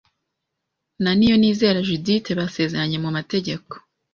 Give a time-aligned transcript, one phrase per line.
[1.03, 3.73] na Niyonizera Judithe basezeranye mu mategeko